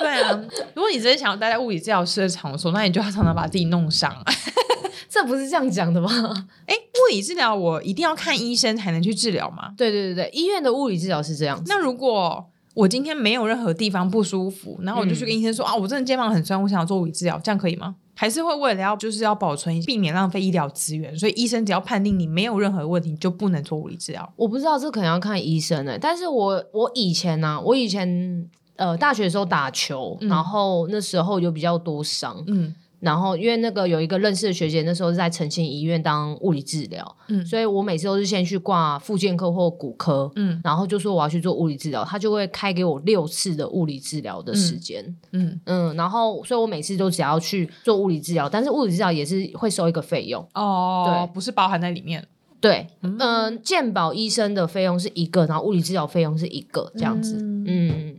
[0.02, 0.32] 对啊。
[0.76, 4.14] 如果你真的想要待在物理治疗师的场所，那你就要常常把自己弄伤。
[5.10, 6.10] 这不是这样讲的吗？
[6.66, 9.74] 哎，物理治疗我一定要看医生才能去治疗吗？
[9.78, 11.62] 对对对对，医院的物理治疗是这样。
[11.68, 17.96] 那如果我今天没有任何地方不舒服，然后我就去跟医生说、嗯、啊，我真的肩膀很酸，我想要做物理治疗，这样可以吗？
[18.16, 24.32] 还是会为了要就是要保存，避免浪费医疗资源，所以医生只要判定你没有任何问题，就不能做物理治疗。
[24.38, 28.48] 我不知道这可能要看医生呢、欸，但是我我以前呢、啊，我以前
[28.82, 32.74] 呃大学的时候打球，嗯、然后那时候有比较多伤，嗯。
[33.02, 45.60] 然后，因为那个有一个认识的学姐，那时候是在澄清医院当物理治疗，嗯，所以我每次都是先去挂复健科或骨科，嗯，然后就说我要去做物理治疗，他就会开给我六次的物理治疗的时间，嗯。
[45.66, 52.24] 嗯，然后，所以我每次都只要去做物理治疗，但是物理治疗也是会收一个费用，哦，对，不是包含在里面，
[52.60, 57.66] 对，嗯、呃，健保医生的费用是一个，然后物理治疗费用是一个，这样子，嗯。
[57.66, 58.16] 嗯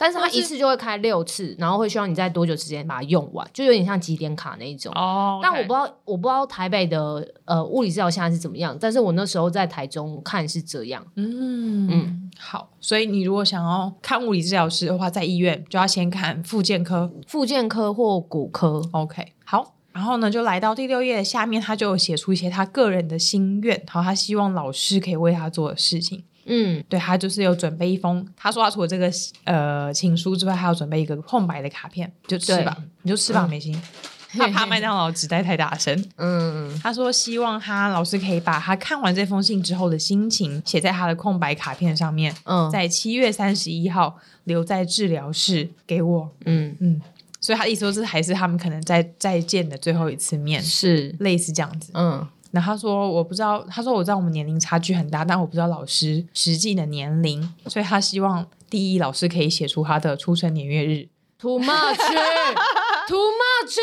[0.00, 4.90] 但是他一次就会开六次，然后会需要你在多久时间把它用完，就有点像集点卡那一种。
[4.94, 5.38] 哦。
[5.42, 8.74] 但我不知道，我不知道台北的呃物理治疗现在是怎么样。
[8.80, 11.06] 但是我那时候在台中看是这样。
[11.16, 12.30] 嗯嗯。
[12.38, 18.82] 好，所以你如果想要看物理治疗师的话，在医院就要先看复健科、复健科或骨科。
[18.92, 19.34] OK。
[19.44, 26.24] 好，然后呢，就来到第六页的下面，他就写出一些他个人的心愿，然后他希望老师可以为他做的事情。
[26.46, 29.10] 嗯，对，他就是有准备一封，他说他除了这个
[29.44, 33.80] 呃情书之外，还要准备一个空白的卡片，就吃吧，你就吃吧，美心。
[34.32, 36.04] 他怕麦当劳纸袋太大声。
[36.16, 42.32] 嗯，他说希望他老师可以把他看完这封信之后的心情写在他的空白卡片上面。
[42.44, 46.30] 嗯，在七月三十一号留在治疗室给我。
[46.44, 47.02] 嗯嗯，
[47.40, 51.90] 所以他意思说这还是他们可能再再见的最后一次面，是类似这样子。
[51.94, 52.24] 嗯。
[52.50, 61.08] 然后他说：“我不知道。”他说：“我知道我们年龄差距很大，但我不知道老师实际的年龄，所以他希望第一老师可以写出他的出生年月日。”
[61.40, 63.78] Too much，Too much，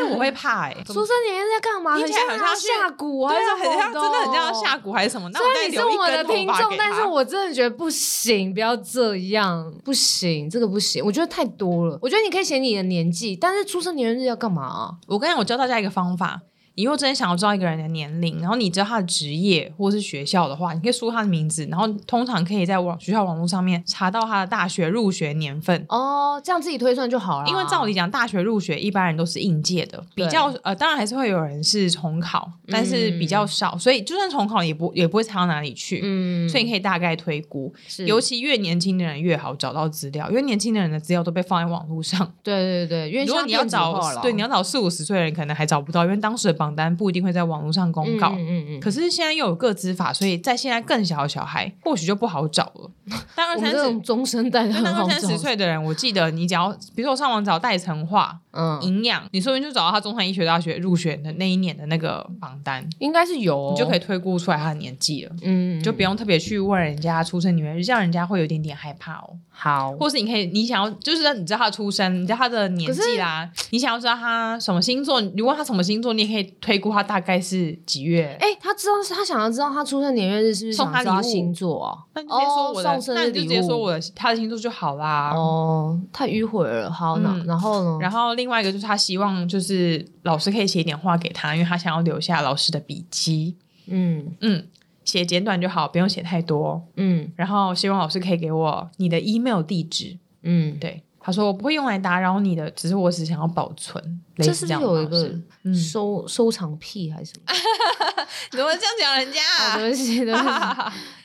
[0.10, 0.82] 我会怕哎、欸！
[0.84, 1.98] 出生年月日在干嘛？
[1.98, 5.28] 很像很像下蛊，对啊，很像真的很像下蛊还是什么？
[5.28, 6.16] 那我再留一根头发给他。
[6.24, 11.98] 虽然你是我的听众，但是我真的觉得不行，不要这样，不行，这个不行，我觉得太多了。
[12.00, 14.94] 我觉得你可以写你的年纪，但是出生年月日要干嘛、啊？
[15.06, 16.40] 我跟你讲，我教大家一个方法。
[16.76, 25.84] 你如果真的想要知道一个人的年龄，然后你知道他的职业或是学校的话，你可以输他的名字，然后通常可以在网学校网络上面查到他的大学入学年份。
[25.88, 27.48] 哦，这样自己推算就好了。
[27.48, 36.00] 因为照理讲，大学入学一般人都是应届的，比较呃，当然还是会有人是重考，但是比较少，嗯、所以就算重考也不也不会差到哪里去。
[36.02, 42.34] 嗯，所以你可以大概推估，是尤其越年轻的人越好找到资料，因为年轻的人的资料都被放在网络上。
[42.42, 48.80] 对对对，因为如果你要找，对你要找四五十岁的人，可能还找不到，因为当时的榜单不一定会在网络上公告，嗯嗯嗯。
[48.80, 52.90] 可是现在又有个资法，所以在现在更小的小孩或许就不好找了。
[53.34, 65.32] 但二，三十中生代的二三十岁的人，我记得你只要比如说我上网找代成化，嗯，营养，你说不定就找到他中山医学大学入学的那一年的那个榜单，应该是有，你就可以推估出来他的年纪了。
[65.42, 69.36] 嗯，就不用特别去问人家出生年月日，这样人家会有点点害怕哦。
[69.56, 78.36] 好，或是你可以，你想要就是你知道他的出生，你知道他的年纪啦，你想要知道他什么星座，你问他什么星座，你也可以推估他大概是几月。
[78.40, 81.98] 哎，他知道是他想要知道他出生年月日，是不是送他礼物星座啊？
[82.14, 85.32] 那你直接说我的，那你就直接说我的他的星座就好啦。
[85.34, 86.90] 哦，太迂回了。
[86.90, 87.98] 好，那然后呢？
[88.00, 93.56] 然后另外一个就是他希望就是老师可以写一点话给他，因为他想要留下老师的笔记。
[93.86, 94.66] 嗯嗯。
[95.04, 96.82] 写简短就好，不用写太多。
[96.96, 100.16] 嗯，然后希望老师可以给我你的 email 地址。
[100.42, 104.20] 嗯，对，他说我不会用来打扰你的，只是我只想要保存。
[104.36, 105.32] 这是有一个
[105.72, 107.54] 收、嗯、收藏癖还是什么？
[108.52, 109.76] 怎么这样讲人家啊？
[109.78, 110.46] 对不起，对不起。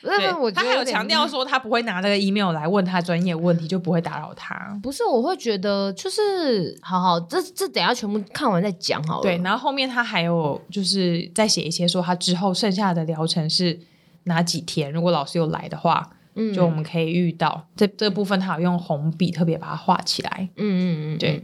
[0.00, 4.56] 对，我他还有强调说他不会拿那个 email 来问他专业问题，就不会打扰他。
[4.82, 9.22] 不是，我会觉得就是好好，这这等下全部看完再讲好了。
[9.22, 13.78] 对，然后后面他还有就是再写一些说他之后剩下的疗程是
[14.22, 16.08] 哪几天，如果老师有来的话，
[16.40, 20.48] 嗯，就我们可以遇到这这部分，他有用红笔特别把它画起来。
[20.56, 21.42] 嗯嗯嗯，对。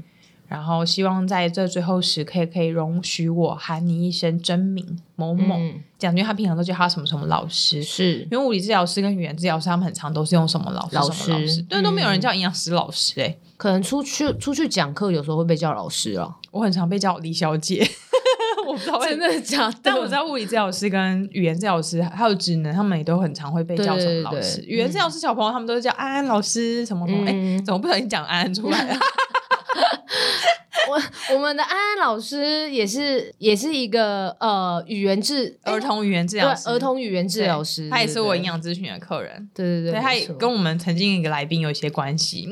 [0.48, 8.20] 然后希望在这最后时刻可以容许我喊你一声真名某某，嗯、讲，因为他平常都叫他什么什么老师，是。
[8.30, 17.84] 因为物理治疗师跟语言治疗师他们很常都是用什么老师老师什么老师，对，都没有人叫营养师老师哎、欸，可能出去出去讲课有时候会被叫老师啊，我很常被叫李小姐，
[18.68, 29.00] 我不知道真的假的，但我知道物理治疗师跟语言治疗师还有职能，他们也都很常会被叫什么老师，语言治疗师小朋友他们都是叫安安老师什么什么，哎、嗯，怎么不小心讲安安出来了？
[30.88, 39.48] 我我们的安安老师也是也是一个呃语言治儿童语言治疗师，儿童语言治疗师，他也是我营养咨询的客人。
[39.54, 42.46] 对对对，他也跟我们曾经一个来宾有一些关系。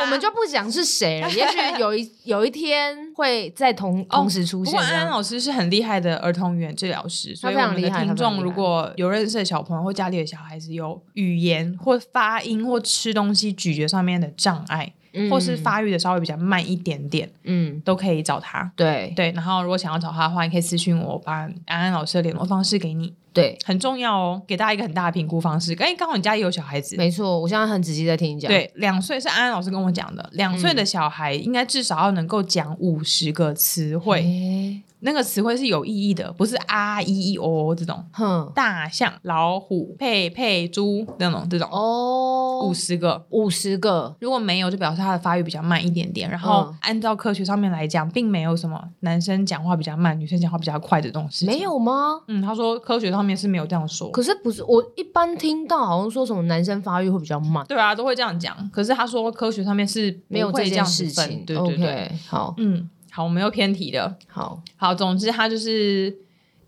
[0.00, 4.72] 我们就不讲是谁了，也许有一 有一天会在同同时出现。
[4.72, 14.94] 不过安安老师是很厉害的儿童语言治疗师，所以我们的听众如果有认识的小朋友或家里的小孩子有语言或发音或吃东西咀嚼上面的障碍。
[15.30, 18.70] 或是发育的稍微比较慢一点点，嗯，都可以找他。
[18.76, 23.12] 对对，然后如果想要找他的话，你可以私信我，把安安老师的联络方式给你。
[23.32, 25.72] 对，很重要哦，给大家一个很大的评估方式。
[25.74, 28.50] 哎，刚好你家也有小孩子，没错，我现在很仔细在听你讲。
[28.50, 34.22] 对，两岁是安安老师跟我讲的，两岁的小孩应该至少要能够讲五十个词汇。
[34.24, 38.04] 嗯那个词汇是有意义的，不是啊一哦这种。
[38.12, 41.68] 哼，大象、老虎、佩佩、猪那种这种。
[41.70, 44.16] 哦，五十个，五十个。
[44.20, 46.28] 如果没有，就表示他的发育比较慢一点点。
[46.28, 51.46] 然后按照科学上面来讲，并没有什么男生讲话比较慢，女生讲话比较快的东西。
[51.46, 52.20] 没有吗？
[52.26, 54.10] 嗯，他说科学上面是没有这样说。
[54.10, 57.64] 可是不是我一般听到好像说什么男生发育会比较慢。
[57.66, 58.56] 对啊，都会这样讲。
[58.72, 61.44] 可是他说科学上面是没有这件事情。
[61.46, 62.88] 对对对，好，嗯。
[63.10, 64.16] 好，我们又偏题了。
[64.26, 66.14] 好好，总之他就是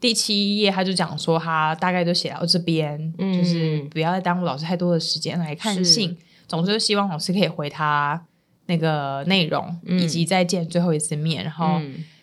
[0.00, 6.16] 第七页，他就讲说他大概就写到这边，嗯、就是不要再耽误老师太多的时间来看信。
[6.48, 8.20] 总之，希望老师可以回他
[8.66, 11.44] 那个内容，嗯、以及再见最后一次面。
[11.44, 11.81] 然后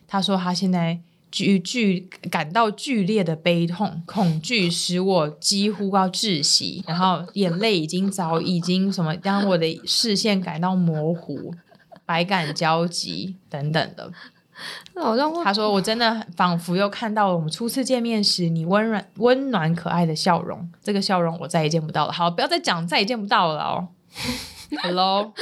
[0.07, 0.99] 他说他现在
[1.31, 11.53] 剧剧感到剧烈的悲痛，恐惧使我几乎要窒息，然后眼泪已经早已经什么让我的视线感到模糊。
[12.07, 14.11] 百感交集等等的，
[14.95, 20.67] 好像他说，我真的仿佛又看到了我们初次见面时你温暖温暖可爱的笑容。
[20.81, 22.13] 这个笑容我再也见不到了。
[22.13, 23.89] 好，不要再讲再也见不到了哦。
[24.81, 25.33] Hello，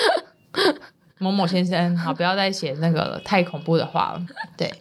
[1.20, 4.26] 某某先生，好，不要再写那个了，太恐怖的话了。
[4.58, 4.74] 对。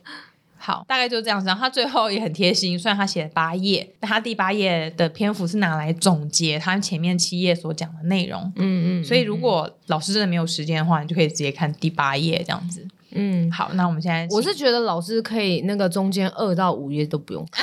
[0.64, 1.46] 好，大概就这样子。
[1.46, 8.40] 然后他最后也很贴心，虽然他写了八页，但他第八页的篇幅是拿来总结他前面七页所讲的内容。
[8.56, 9.04] 嗯，嗯嗯。
[9.04, 12.88] 所以如果老师真的没有时间的话，你就可以直接看第八页这样子。
[13.10, 17.62] 嗯，好，那我们现在我是觉得老师可以那个中间二到五页都不用看。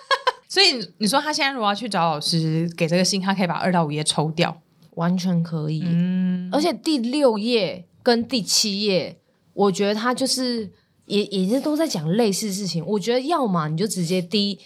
[0.46, 4.60] 所以你说他现在如果要去找老师给这个信，他可以把二到五页抽掉，
[4.96, 5.82] 完全可以。
[5.86, 9.16] 嗯，而且第六页跟第七页，
[9.54, 10.70] 我觉得他就是。
[11.06, 14.58] 也也是都在讲类似事情，我觉得要么你就直接第一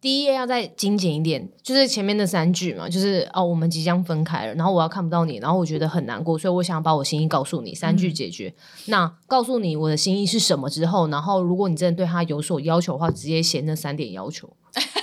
[0.00, 8.48] 第一页要再精简一点，就是前面那三句嘛，就是哦，我们即将分开了，然后我要看不到你，然后我觉得很难过，所以我想把我心意告诉你，三句解决。
[8.48, 8.54] 嗯、
[8.86, 14.48] 那告诉你我的心意是什么之后，然后如果你真的对他有所要求的话，直接写那三点要求，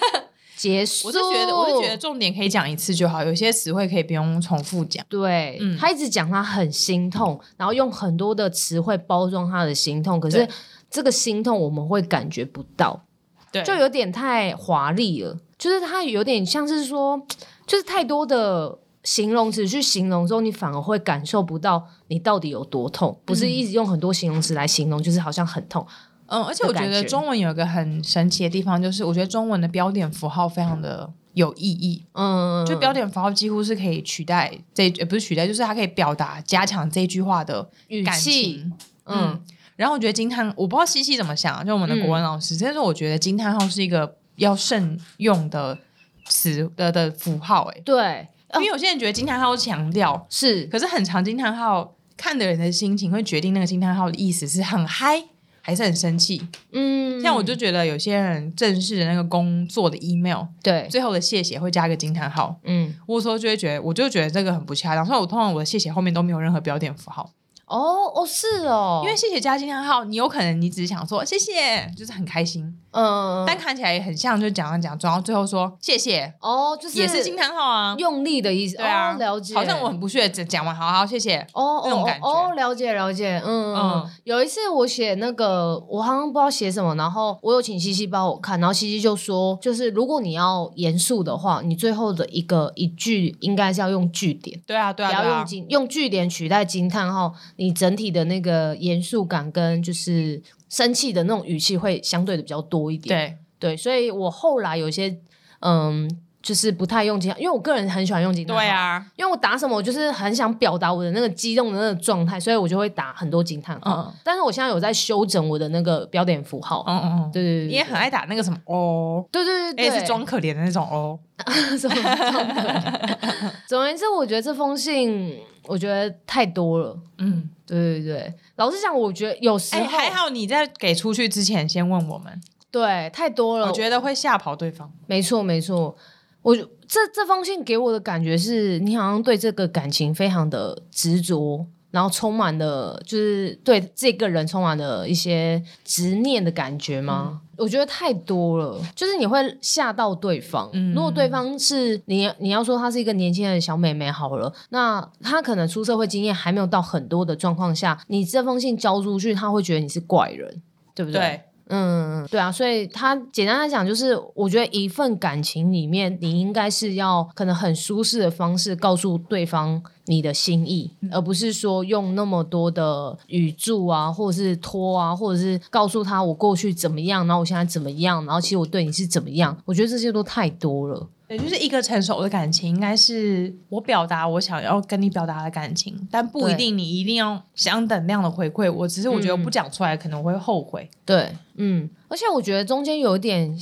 [0.57, 1.09] 结束。
[1.09, 5.05] 我是觉得，我是觉得重点可以讲一次就好，有些词汇可以不用重复讲。
[5.07, 10.47] 对，嗯、他一直讲他很心痛，然后用很多的词汇包装他的心痛，可是。
[10.89, 13.05] 这个心痛我们会感觉不到，
[13.51, 15.37] 对，就有点太华丽了。
[15.57, 17.19] 就是它有点像是说，
[17.65, 23.19] 就是太多的形容词去形容之后，你反而会感受不到你到底有多痛。
[23.25, 25.85] 不是一直用很多形容词来形容，就是好像很痛。
[26.27, 32.05] 嗯，而且我觉得中文有一个很神奇的地方，就是我觉得中文的标点符号非常的有意义。
[32.13, 38.63] 嗯，就标点符号几乎是可以取代这，也不是取代，就是它可以表达加强这句话的语气。
[39.05, 39.19] 嗯。
[39.31, 39.41] 嗯
[39.77, 45.77] 然后我觉得惊叹，我不知道西西怎么想，就我们的国文老师，但是、嗯、我觉得惊叹号是一个要慎用的
[46.25, 55.23] 词的的符号，哎，对，因为有些人觉得惊叹号强调是，可是很常惊叹号看的人的心情会决定那个惊叹号的意思是很嗨
[55.61, 67.29] 还是很生气，嗯，像我就觉得有些人正式的那个工作的 email，对，最后的谢谢会加一个惊叹号，嗯，我有时候就会觉得，我就觉得这个很不恰当，所以我通常我的谢谢后面都没有任何标点符号。
[67.67, 103.37] 哦哦是哦，因为谢谢加惊叹号，你有可能你只是想说谢谢，就是很开心，嗯，但看起来也很像就讲讲讲，然后最后说谢谢，哦，就是也是惊叹号啊，用力的意思，对啊，了解，好像我很不屑讲完，好好谢谢，哦，那种感觉，哦，了解了解，嗯嗯，有一次我写那个，我好像不知道写什么，然后我有请西西帮我看，然后西西就说，就是如果你要严肃的话，你最后的一个一句应该是要用句点，对啊对啊，不要用惊，用句点取代惊叹号，你整体的那个严肃感跟就是生气的那种语气会相对的比较多一点。
[103.59, 105.17] 对对，所以我后来有些
[105.61, 106.07] 嗯，
[106.43, 108.55] 就是不太用惊叹，因为我个人很喜欢用惊叹。
[108.55, 114.05] 对啊，因为我打什么，我就是很想表达我的那个激动的那个状态，所以我就会打很多惊叹号。
[114.07, 116.83] 嗯，但是我现在有在修整我的那个标点符号。
[116.87, 121.17] 嗯嗯，对对对，你也很爱打那个什么哦，对对对，也是装可怜的那种哦。
[123.67, 126.99] 总而言之，我觉得这封信，我觉得太多了。
[127.19, 132.41] 嗯，对对对，老实讲，我觉得有时候还好你在给出去之前先问我们。
[132.71, 134.91] 对，太多了，我觉得会吓跑对方。
[135.07, 135.95] 没错没错，
[136.41, 147.41] 我这这封信给我的感觉是你好像对这个感情非常的执着，然后充满了就是对这个人充满了一些执念的感觉吗？
[147.41, 150.69] 嗯、我觉得太多了，就是你会吓到对方。
[150.73, 160.61] 嗯、如果对方是你，你要说她是一个年轻的小妹妹好了，那她可能出社会经验还没有到很多的状况下，你这封信交出去，他会觉得你是怪人，
[160.93, 161.19] 对不对？
[161.19, 181.07] 对嗯，对啊，所以他简单来讲，就是我觉得一份感情里面，你应该是要可能很舒适的方式告诉对方你的心意，嗯、而不是说用那么多的语助啊，或者是拖啊，或者是告诉他我过去怎么样，然后我现在怎么样，然后其实我对你是怎么样，我觉得这些都太多了。
[181.27, 188.87] 对，就是一个成熟的感情，应该是我表达我想要跟你表达的感情，但不一定你一定要相等量的回馈我。
[188.87, 190.89] 只是我觉得不讲出来可能会后悔。
[191.05, 193.53] 对，嗯，而且我觉得中间有一点，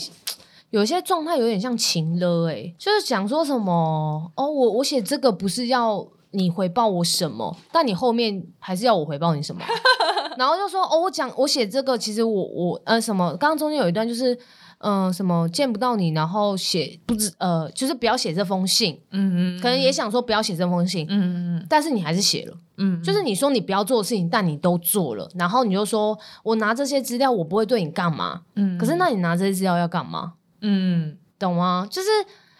[0.69, 9.61] 有一些状态有点像情了，哎，就是讲说什么哦，我我写这个不是要你回报我什么，但你后面还是要我回报你什么，
[10.37, 14.37] 然后就说哦，我讲我写这个，其实我我呃什么，刚刚中间有一段就是。
[14.79, 19.01] 嗯、呃，什么见不到你，然后写不知呃，就是不要写这封信。
[19.11, 21.07] 嗯嗯，可能也想说不要写这封信。
[21.09, 22.57] 嗯嗯，但是你还是写了。
[22.77, 25.31] 嗯，就是你说你不要做的事情，但你都做了。
[25.35, 28.41] 然后你就说我拿这些资料，我不会对你干嘛。
[28.55, 30.33] 嗯，可是那你拿这些资料要干嘛？
[30.59, 31.87] 嗯，懂吗？
[31.89, 32.09] 就是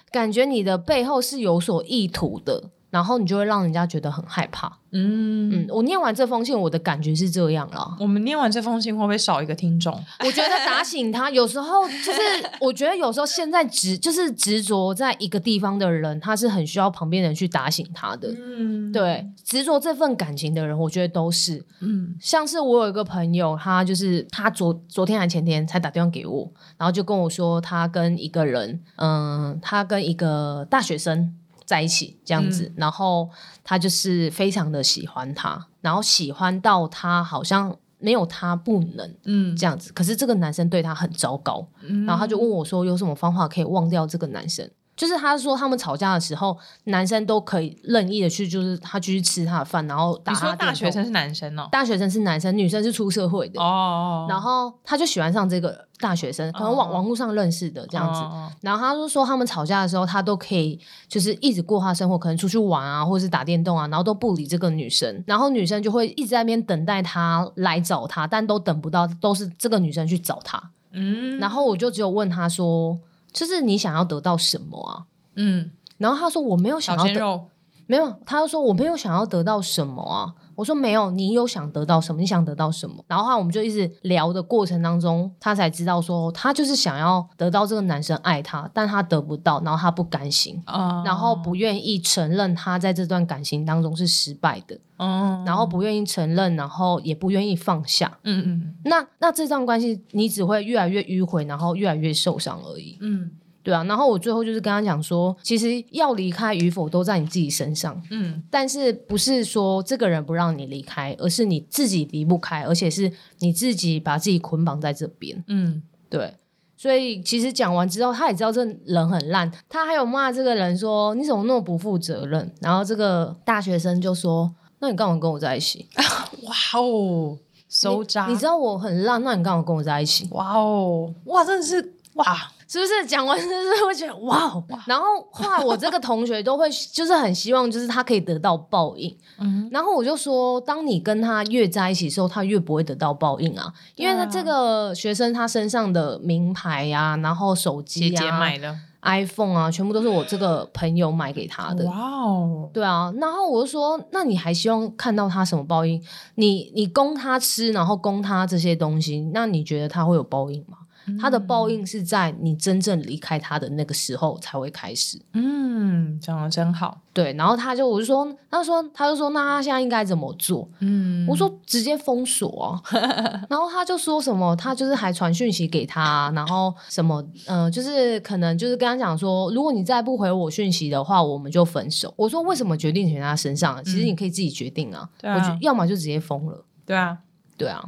[0.09, 2.69] 感觉你的背后是有所意图的。
[2.95, 4.71] 然后你就会让人家觉得很害怕。
[4.97, 7.97] 嗯嗯，我念完这封信，我的感觉是这样了。
[7.99, 9.91] 我们念完这封信会不会少一个听众？
[10.23, 12.21] 我觉得打醒他，有时候就是，
[12.61, 18.33] 我觉得有时候现在执就是执着在一个地方的人，他是很需要旁边人去打醒他的。
[18.39, 21.61] 嗯，对，执着这份感情的人，我觉得都是。
[21.81, 31.33] 嗯，像是我有一个朋友，他就是他昨昨天还前天才打电话给我，然后就跟我说，他跟一个人，嗯，他跟一个大学生。
[31.65, 33.29] 在一起这样子，嗯、然后
[33.63, 39.91] 他就是非常的喜欢他，然后喜欢到他好像没有他不能，嗯，这样子。
[39.93, 50.39] 可是这个男生对他很糟糕，嗯、然后他就问我说：“有什么方法可以忘掉这个男生？”就是他说他们吵架的时候，男生都可以任意的去，就是他继续吃他的饭，然后打他。
[50.39, 51.67] 你说大学生是男生哦？
[51.71, 54.25] 大学生是男生，女生是出社会的哦。
[54.29, 58.21] 然后他就喜欢上这个大学生，可能网网络上认识的这样子。
[58.61, 60.79] 然后他就说他们吵架的时候，他都可以
[61.09, 65.21] 就是一直过他生活，可能出去玩啊，或者是打电动啊，然后都不理这个女生。
[65.27, 70.71] 然后女生就会一直在那边等待他来找他，但都等不到，都是这个女生去找他。
[70.93, 71.37] 嗯。
[71.37, 72.97] 然后我就只有问他说。
[73.35, 75.05] 就是你想要得到什么啊？
[75.35, 77.49] 嗯，然后他说我没有想要得，
[77.87, 80.33] 没有，他就说我没有想要得到什么啊。
[80.55, 82.21] 我说没有，你有想得到什么？
[82.21, 83.03] 你想得到什么？
[83.07, 103.31] 然后我们就一直聊的过程当中，他才知道说他就是想要得到这个男生爱他，但他得不到，然后他不甘心，哦、然后不愿意承认他在这段感情当中是失败的，哦、然后不愿意承认，然后也不愿意放下，嗯嗯，那那这段关系你只会越来越迂回，然后越来越受伤而已，嗯。
[103.65, 116.35] 对啊，然后我最后就是跟他讲说，其实要离开与否都在你自己身上，嗯，但是不是说这个人不让你离开，而是你自己离不开，而且是你自己把自己捆绑在这边，嗯，对，
[116.77, 125.87] 所以其实讲完之后，他也知道这人很烂，他还有骂这个人说你怎么那么不负责任，然后这个大学生就说，那你干嘛跟我在一起？
[126.45, 127.35] 哇哦，
[127.67, 130.27] 收渣，你知道我很烂，那你干嘛跟我在一起？
[130.29, 132.51] 哇哦，哇，真的是哇。
[132.67, 133.05] 是不是？
[133.05, 134.83] 讲完就是会觉得哇，哇。
[134.87, 148.75] 然后后来我这个同学都会就是很希望就是他可以得到报应，嗯，然后我就说，当你跟他越在一起的时候，他越不会得到报应啊，因为他这个学生他身上的名牌呀、啊，然后手机啊，姐姐买的。
[149.07, 156.01] iPhone 啊，全部都是我这个朋友买给他的，哇哦，对啊，然后我就说，那你还希望看到他什么报应？
[156.33, 160.79] 你你供他吃，然后供他这些东西，那你觉得他会有报应吗？
[161.19, 165.19] 他的报应是在你真正离开他的那个时候才会开始。
[165.33, 167.01] 嗯，讲的真好。
[167.13, 170.67] 对，然后他就我就说，他说他就说，那他现在应该怎么做？
[170.79, 172.81] 嗯，我说直接封锁啊。
[173.49, 182.13] 然后他就说什么，他就是还传讯息给他，然后什么，嗯、呃，就是可能就是跟他讲说，如果你再不回我讯息的话，我们就分手。
[182.17, 183.81] 我说为什么决定权在他身上？
[183.85, 185.09] 其实你可以自己决定啊。
[185.21, 186.65] 嗯、我觉得要么就直接封了。
[186.85, 187.17] 对啊，
[187.57, 187.81] 对啊，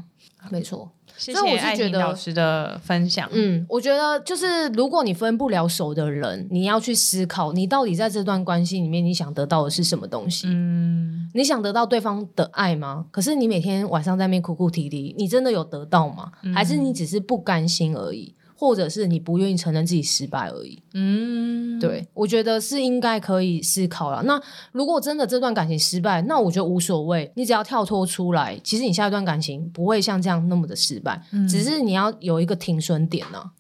[0.50, 0.90] 没错。
[1.18, 3.28] 谢谢我是觉得老师的分享。
[3.32, 10.48] 嗯，我觉得就是如果你分不了手的人，你要去思考，你到底在这段关系里面，你想得到的是什么东西？
[10.48, 13.06] 嗯，你想得到对方的爱吗？
[13.12, 16.32] 可是你每天晚上在那边哭哭啼啼，你真的有得到吗？
[16.44, 18.36] 嗯、还是你只是不甘心而已？
[18.58, 20.82] 或者是你不愿意承认自己失败而已。
[20.94, 24.24] 嗯，对，我觉得是应该可以思考了。
[24.24, 24.42] 那
[24.72, 33.52] 如果真的这段感情失败，那我觉得无所谓，你只要跳脱出来，其实你下一段感情不会像这样那么的失败，嗯、只是你要有一个停损点呢、啊。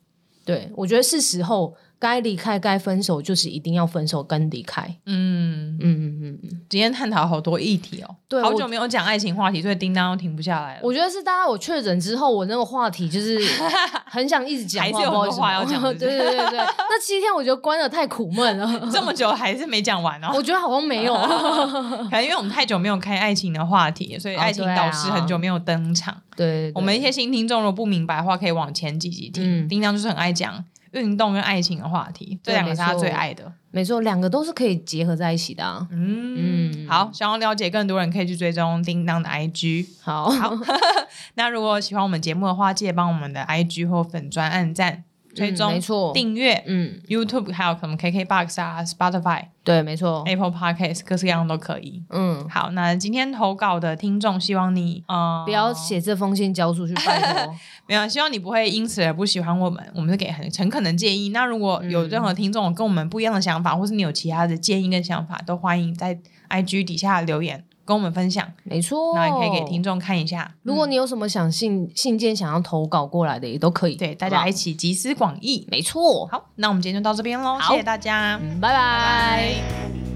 [0.43, 1.76] 对，我觉得是时候。
[2.00, 4.84] 该离开、该分手，就是一定要分手跟离开。
[5.06, 10.82] 嗯嗯嗯嗯，今天探讨好多议题哦，对，好久没有讲爱情话题，所以叮当都停不下来了。
[10.84, 13.39] 我觉得是大家我确诊之后，我那个话题就是
[14.06, 15.82] 很想一直讲，还是有很多话要讲。
[15.98, 20.32] 对对对对，那七天我觉得关得太苦闷了， 这么久还是没讲完哦。
[20.36, 26.16] 我觉得好像没有，可能因为我们太久没有开爱情的话题，所以爱情导师很久没有登场。
[26.36, 29.68] 对，我们一些新听众如果不明白的话，可以往前几集听。
[29.68, 30.64] 叮当就是很爱讲。
[30.92, 33.52] 运动跟爱情的话题，这两个是他最爱的。
[33.72, 35.88] 没错，两个都是可以结合在一起的啊。
[35.92, 39.86] 嗯，嗯好，想要了解更多人可以去追踪叮当的 IG。
[40.02, 40.54] 好，好。
[41.36, 45.04] 那如果喜欢我们节目的话，记得帮我们的 IG 或粉专按赞。
[45.38, 52.04] 追踪、没错，订阅，嗯，YouTube 还有什么 KKBox 啊，Spotify，对，没错，Apple Podcast 各式各样都可以。
[52.10, 57.56] 嗯，好，那今天投稿的听众，希望你呃不要写这封信交出去，拜托。
[57.88, 61.30] 没有，希望你不会因此而不喜欢我们，我们是给很诚恳的建议。
[61.30, 66.20] 那如果有任何听众跟我们不一样的想法，或是你有其他的建议跟想法，都欢迎在
[66.50, 67.64] IG 底下留言。
[67.88, 70.54] 跟我们分享，没错，那也可以给听众看一下。
[70.64, 73.96] 如果你有什么想信信件想要投稿过来的，也都可以。
[73.96, 76.28] 对，大家一起集思广益，没错。
[76.28, 80.07] 好，那我们今天就到这边喽，谢谢大家，嗯，拜拜。